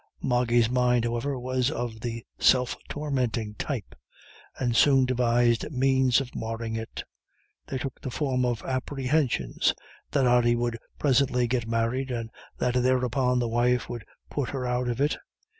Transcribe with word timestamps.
Moggy's 0.23 0.67
mind, 0.67 1.05
however, 1.05 1.37
was 1.39 1.69
of 1.69 1.99
the 1.99 2.25
self 2.39 2.75
tormenting 2.89 3.53
type, 3.59 3.93
and 4.57 4.75
soon 4.75 5.05
devised 5.05 5.69
means 5.71 6.19
of 6.19 6.33
marring 6.33 6.75
it. 6.75 7.03
They 7.67 7.77
took 7.77 8.01
the 8.01 8.09
form 8.09 8.43
of 8.43 8.63
apprehensions 8.63 9.75
that 10.09 10.25
Ody 10.25 10.55
would 10.55 10.79
presently 10.97 11.45
get 11.45 11.67
married, 11.67 12.09
and 12.09 12.31
that 12.57 12.73
thereupon 12.81 13.37
"the 13.37 13.47
wife 13.47 13.87
would 13.89 14.03
put 14.27 14.49
her 14.49 14.65
out 14.65 14.87
of 14.87 14.99
it." 14.99 15.17